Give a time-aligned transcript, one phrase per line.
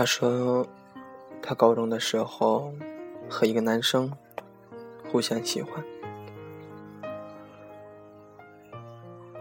[0.00, 0.66] 他说，
[1.42, 2.72] 他高中的时候
[3.28, 4.10] 和一个男生
[5.12, 5.84] 互相喜欢，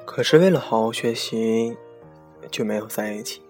[0.06, 1.78] 可是为了好好学习，
[2.52, 3.42] 就没有在一起。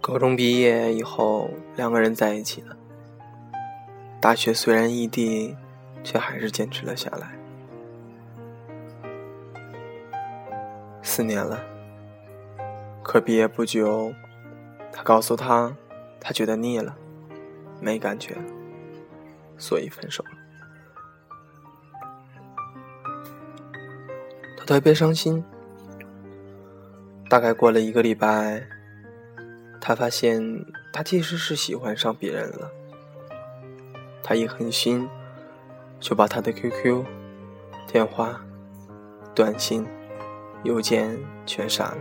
[0.00, 2.76] 高中毕业以后，两个人在一起了。
[4.20, 5.56] 大学虽然异地，
[6.02, 7.38] 却还是坚持了下来。
[11.04, 11.71] 四年了。
[13.02, 14.14] 可毕业不久，
[14.92, 15.76] 他告诉他，
[16.20, 16.96] 他觉得腻了，
[17.80, 18.36] 没感觉，
[19.58, 20.30] 所以分手了。
[24.56, 25.44] 他特别伤心。
[27.28, 28.66] 大概过了一个礼拜，
[29.80, 32.70] 他发现他其实是喜欢上别人了。
[34.22, 35.08] 他一狠心，
[35.98, 37.04] 就把他的 QQ、
[37.86, 38.40] 电话、
[39.34, 39.86] 短信、
[40.62, 41.96] 邮件全删了。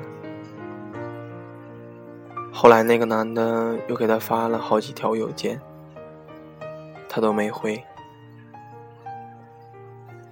[2.54, 5.60] 后来那个男的又给他发了好几条邮件，
[7.10, 7.84] 他都没回。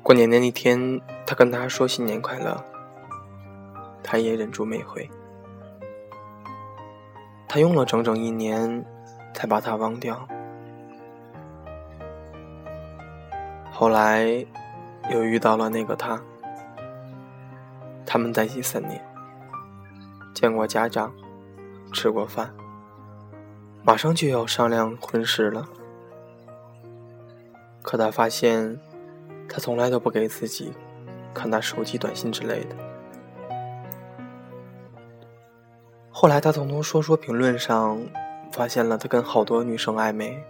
[0.04, 2.64] 过年的那天，他跟他说新年快乐，
[4.04, 5.10] 他也忍住没回。
[7.48, 8.86] 他用了整整一年
[9.34, 10.28] 才把他忘掉。
[13.72, 14.46] 后来
[15.10, 16.22] 又遇到了那个他，
[18.06, 19.04] 他们在一起三年，
[20.34, 21.12] 见过家长。
[21.92, 22.54] 吃过饭，
[23.84, 25.68] 马上就要商量婚事了。
[27.82, 28.80] 可他发现，
[29.48, 30.72] 他从来都不给自己
[31.34, 32.76] 看他手机短信之类的。
[36.12, 38.00] 后来他从说说评论上
[38.52, 40.44] 发现了他跟好多女生暧昧，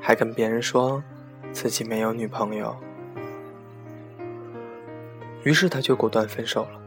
[0.00, 1.02] 还跟别人说
[1.52, 2.76] 自己没有女朋友。
[5.44, 6.80] 于是他就果断分手了。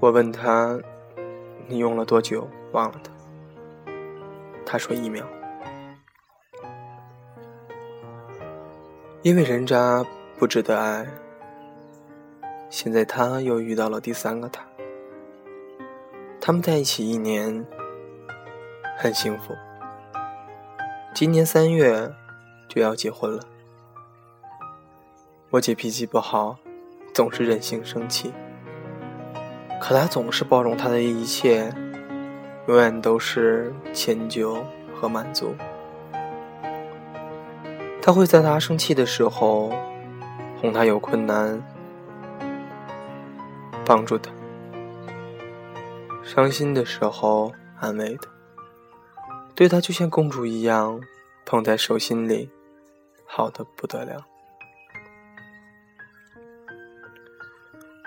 [0.00, 0.80] 我问他。
[1.72, 3.10] 你用了多久忘了他？
[4.66, 5.26] 他说一秒。
[9.22, 10.04] 因为人渣
[10.38, 11.06] 不值得爱。
[12.68, 14.62] 现在他又遇到了第三个他。
[16.42, 17.64] 他们在一起一年，
[18.98, 19.54] 很幸福。
[21.14, 22.12] 今年三月
[22.68, 23.42] 就要结婚了。
[25.48, 26.58] 我姐脾气不好，
[27.14, 28.30] 总是任性生气。
[29.84, 31.74] 可他总是包容他的一切，
[32.68, 35.56] 永远都是迁就和满足。
[38.00, 39.72] 他会在他生气的时候
[40.60, 41.60] 哄他，有困难
[43.84, 44.30] 帮助他，
[46.22, 48.30] 伤心的时候安慰他，
[49.56, 51.00] 对他就像公主一样
[51.44, 52.48] 捧在手心里，
[53.26, 54.24] 好的不得了。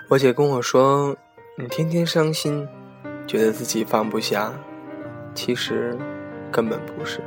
[0.08, 1.14] 我姐跟我说。
[1.58, 2.68] 你天天伤心，
[3.26, 4.52] 觉得自己放不下，
[5.34, 5.96] 其实
[6.52, 7.22] 根本不是。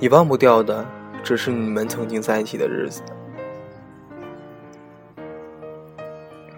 [0.00, 0.86] 你忘不掉的，
[1.22, 3.02] 只是你们曾经在一起的日子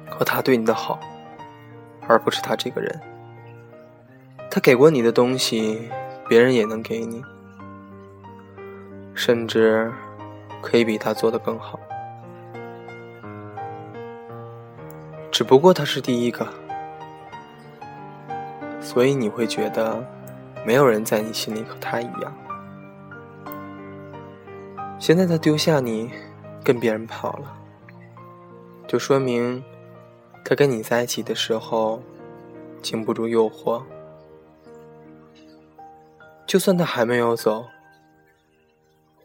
[0.09, 1.01] 和他对你的好，
[2.07, 3.01] 而不是他这个人。
[4.49, 5.91] 他给过你的东西，
[6.29, 7.25] 别人也能给你，
[9.15, 9.93] 甚至
[10.63, 11.81] 可以比他做的更好。
[15.37, 16.49] 只不过他是第一个，
[18.81, 20.03] 所以你会觉得
[20.65, 22.35] 没有人在你心里和他一样。
[24.99, 26.11] 现在他丢下你，
[26.65, 27.55] 跟别人跑了，
[28.89, 29.63] 就说明
[30.43, 32.03] 他跟你在一起的时候
[32.81, 33.83] 经不住诱惑。
[36.47, 37.67] 就算他还没有走，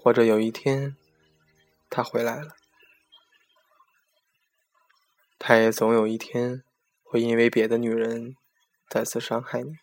[0.03, 0.93] 或者有一天
[1.89, 2.49] 他回来了。
[5.51, 6.63] 他也总有一天
[7.03, 8.37] 会因为别的女人
[8.87, 9.73] 再次伤害你。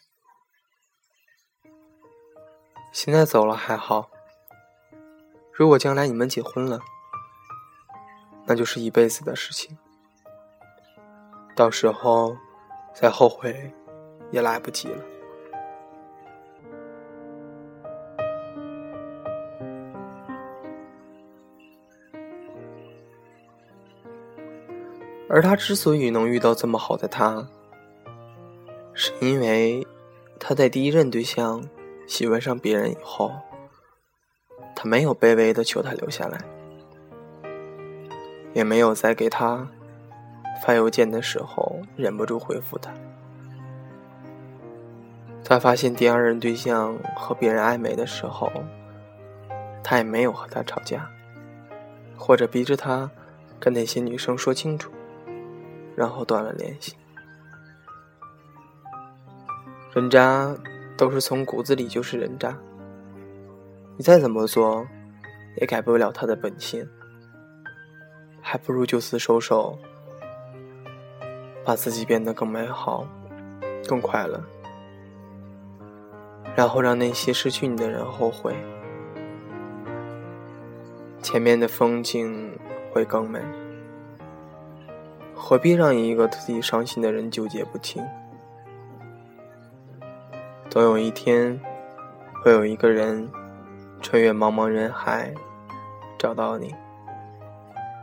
[2.90, 4.10] 现在走了还好，
[5.52, 6.80] 如果将来你们结婚了，
[8.46, 9.76] 那就是一辈子的事情，
[11.54, 12.34] 到时候
[12.94, 13.70] 再后悔
[14.30, 15.04] 也来不及了。
[25.28, 27.46] 而他之所以能遇到这么好的他，
[28.94, 29.86] 是因为
[30.40, 31.62] 他在第一任对象
[32.06, 33.30] 喜欢上别人以后，
[34.74, 36.38] 他没有卑微的求他留下来，
[38.54, 39.68] 也没有在给他
[40.64, 42.90] 发邮件的时候忍不住回复他。
[45.44, 48.50] 他发现第二任对象和别人暧昧的时候，
[49.84, 51.06] 他也没有和他吵架，
[52.16, 53.10] 或者逼着他
[53.60, 54.90] 跟那些女生说清楚。
[55.98, 56.94] 然后断了联系。
[59.92, 60.56] 人渣
[60.96, 62.56] 都是从骨子里就是人渣，
[63.96, 64.86] 你再怎么做
[65.56, 66.88] 也改不了他的本性，
[68.40, 69.76] 还不如就此收手，
[71.64, 73.04] 把自己变得更美好、
[73.88, 74.40] 更快乐，
[76.54, 78.54] 然后让那些失去你的人后悔，
[81.20, 82.56] 前面的风景
[82.92, 83.40] 会更美。
[85.40, 88.04] 何必让一个自己伤心的人纠结不清？
[90.68, 91.58] 总有一天，
[92.42, 93.26] 会有一个人
[94.02, 95.32] 穿越茫茫人海
[96.18, 96.74] 找到你，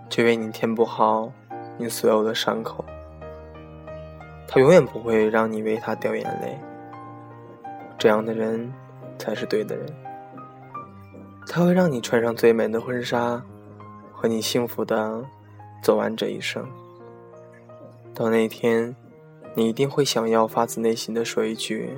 [0.10, 1.32] 却为你填补好
[1.78, 2.84] 你所有的伤口。
[4.48, 6.58] 他永远不会让你为他掉眼泪，
[7.98, 8.74] 这样的人
[9.20, 9.86] 才是对的人。
[11.46, 13.40] 他会让你穿上最美的婚纱，
[14.12, 15.24] 和你幸福的
[15.84, 16.66] 走完这一生。
[18.16, 18.96] 到那天，
[19.56, 21.90] 你一定会想要发自内心的说一句：“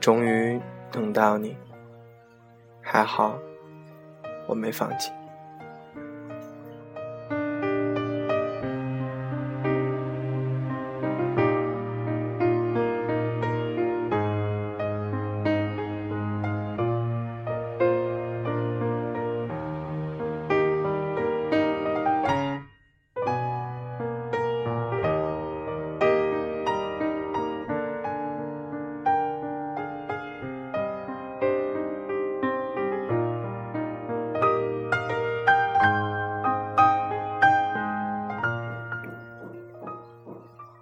[0.00, 1.56] 终于等到你，
[2.80, 3.38] 还好，
[4.48, 5.12] 我没放弃。”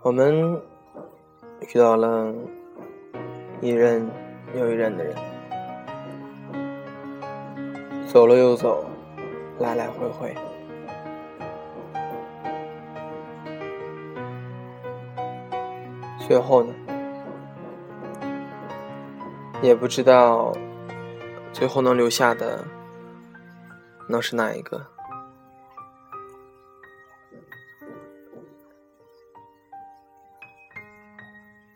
[0.08, 0.58] 我们
[1.60, 2.32] 遇到了
[3.60, 4.08] 一任
[4.54, 5.14] 又一任的人，
[8.06, 8.86] 走了又走，
[9.58, 10.34] 来来回回，
[16.26, 16.72] 最后呢，
[19.60, 20.56] 也不知道
[21.52, 22.64] 最后能留下的
[24.08, 24.86] 能是哪一个。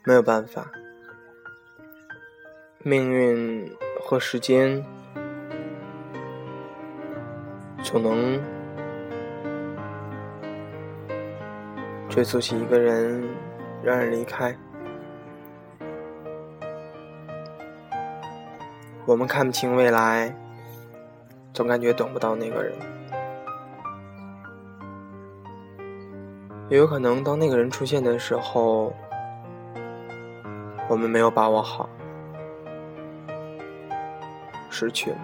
[0.04, 0.68] 没有办法，
[2.80, 4.84] 命运和时间
[7.84, 8.40] 总能
[12.08, 13.22] 追溯起一个人，
[13.80, 14.52] 让人离开。
[19.06, 20.36] 我们看不清未来，
[21.54, 22.74] 总感觉等不到那个人。
[26.68, 28.92] 也有可能，当那个人出现的时候。
[30.92, 31.88] 我们没有把握好，
[34.68, 35.16] 失去了，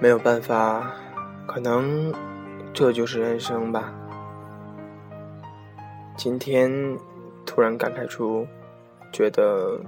[0.00, 0.94] 没有办法，
[1.48, 2.14] 可能
[2.72, 3.92] 这就是人生吧。
[6.16, 6.70] 今天
[7.44, 8.46] 突然感慨出，
[9.12, 9.80] 觉得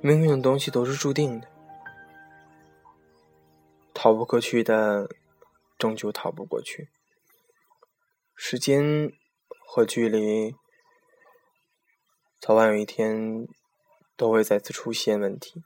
[0.00, 1.46] 命运的东西都是注定的，
[3.94, 5.08] 逃不过去的，
[5.78, 6.88] 终究逃不过去。
[8.40, 9.12] 时间
[9.66, 10.54] 和距离，
[12.40, 13.48] 早晚有一天
[14.16, 15.64] 都会再次出现问题。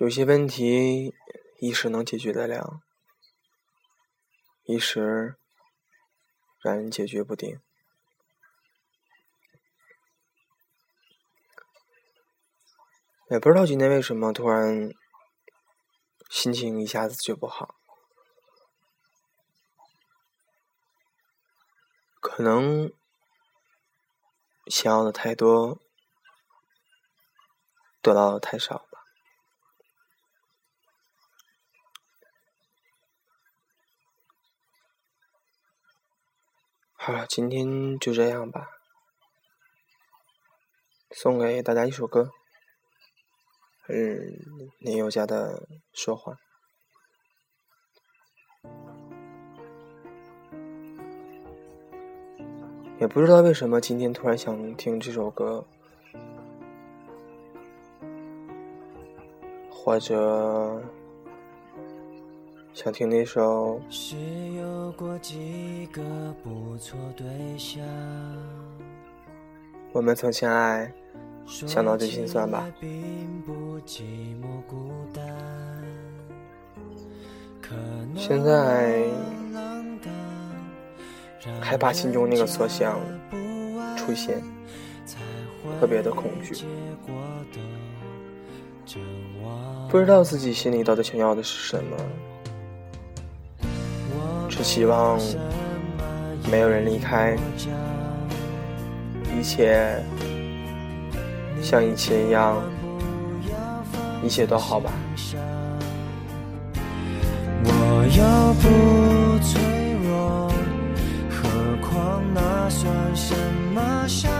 [0.00, 1.14] 有些问题
[1.60, 2.80] 一时能解决得了，
[4.64, 5.36] 一时
[6.62, 7.60] 让人解决不定。
[13.30, 14.90] 也不知道今天为什么突然
[16.30, 17.74] 心情一下子就不好。
[22.20, 22.92] 可能
[24.66, 25.80] 想要的太多，
[28.02, 28.86] 得到的太少吧。
[36.94, 38.68] 好了，今天就这样吧。
[41.10, 42.30] 送给大家一首歌，
[43.88, 46.34] 嗯，林宥嘉的《说谎》。
[53.00, 55.64] 也不知道为什么今天突然想听这首歌，
[59.70, 60.82] 或者
[62.72, 63.80] 想听那首。
[69.92, 70.92] 我们曾相爱，
[71.46, 72.68] 想到最心酸吧。
[78.16, 79.47] 现在。
[81.60, 82.98] 害怕心中那个所想
[83.96, 84.42] 出现，
[85.80, 86.54] 特别的恐惧，
[89.88, 91.96] 不知道自己心里到底想要的是什么，
[94.48, 95.18] 只希望
[96.50, 97.36] 没有人离开，
[99.38, 100.02] 一切
[101.62, 102.62] 像以前一样，
[104.22, 104.92] 一切都好吧。
[107.64, 107.70] 我
[108.16, 109.17] 又不
[112.80, 113.34] 算什
[113.74, 114.30] 么伤？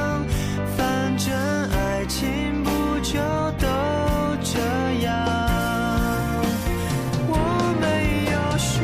[0.76, 1.34] 反正
[1.72, 3.18] 爱情不就
[3.58, 3.66] 都
[4.44, 4.60] 这
[5.02, 5.10] 样？
[7.26, 7.34] 我
[7.80, 7.84] 没
[8.30, 8.78] 有说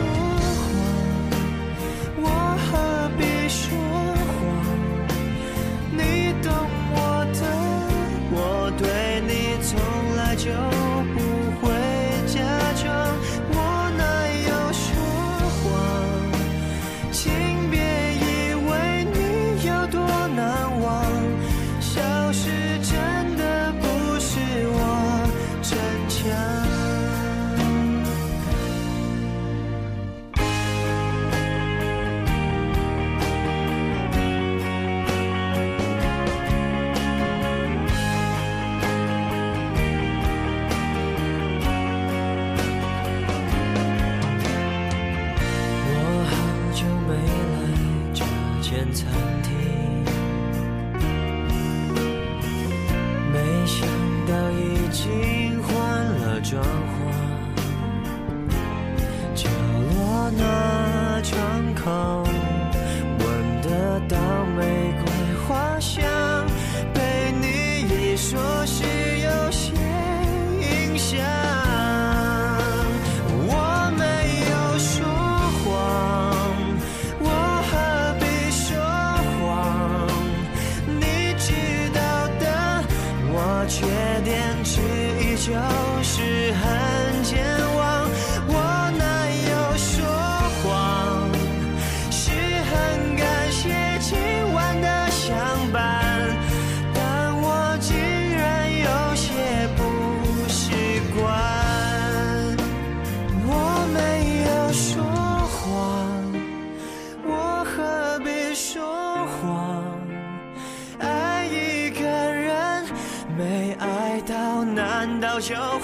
[0.59, 0.67] 谎，
[2.19, 2.27] 我
[2.67, 2.69] 何
[3.17, 3.63] 必说
[4.27, 4.35] 谎？
[5.93, 6.03] 你
[6.43, 6.51] 懂
[6.97, 6.99] 我
[7.33, 7.41] 的，
[8.33, 8.37] 我
[8.77, 8.83] 对
[9.29, 9.33] 你
[9.63, 9.71] 从
[10.17, 10.51] 来就
[11.15, 11.17] 不
[11.61, 11.71] 会
[12.27, 12.35] 假
[12.83, 12.85] 装，
[13.53, 13.57] 我
[13.97, 14.03] 哪
[14.49, 14.85] 有说
[15.63, 15.63] 谎？
[48.95, 49.07] 餐
[49.43, 49.64] 厅，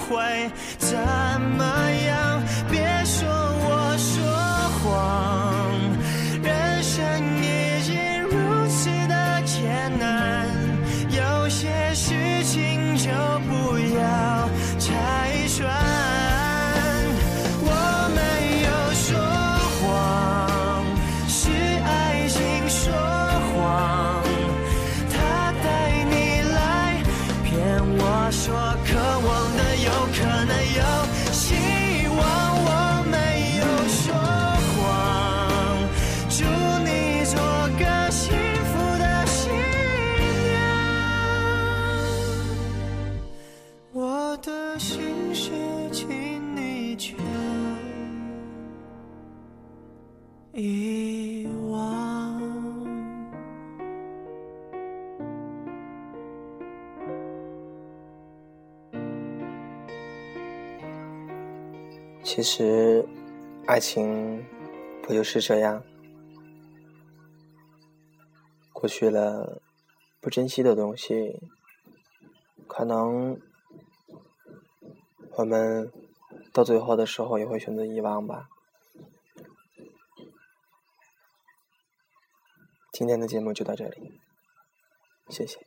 [0.01, 1.30] 坏在
[62.23, 63.05] 其实，
[63.67, 64.45] 爱情
[65.03, 65.83] 不就是这样？
[68.71, 69.61] 过去了，
[70.19, 71.39] 不珍惜的东西，
[72.67, 73.39] 可能
[75.37, 75.91] 我们
[76.53, 78.47] 到最后的时候也会选择遗忘吧。
[82.91, 84.19] 今天的节目就到这里，
[85.29, 85.59] 谢谢。